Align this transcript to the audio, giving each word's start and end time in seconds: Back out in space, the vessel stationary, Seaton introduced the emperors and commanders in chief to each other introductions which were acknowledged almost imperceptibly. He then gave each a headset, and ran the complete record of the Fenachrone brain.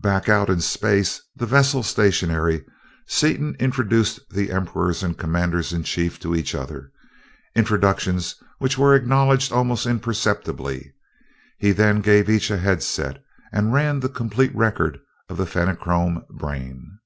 Back 0.00 0.28
out 0.28 0.50
in 0.50 0.60
space, 0.60 1.22
the 1.36 1.46
vessel 1.46 1.84
stationary, 1.84 2.64
Seaton 3.06 3.54
introduced 3.60 4.18
the 4.28 4.50
emperors 4.50 5.04
and 5.04 5.16
commanders 5.16 5.72
in 5.72 5.84
chief 5.84 6.18
to 6.22 6.34
each 6.34 6.56
other 6.56 6.90
introductions 7.54 8.34
which 8.58 8.76
were 8.76 8.96
acknowledged 8.96 9.52
almost 9.52 9.86
imperceptibly. 9.86 10.92
He 11.56 11.70
then 11.70 12.00
gave 12.00 12.28
each 12.28 12.50
a 12.50 12.58
headset, 12.58 13.22
and 13.52 13.72
ran 13.72 14.00
the 14.00 14.08
complete 14.08 14.52
record 14.56 14.98
of 15.28 15.36
the 15.36 15.46
Fenachrone 15.46 16.26
brain. 16.30 16.98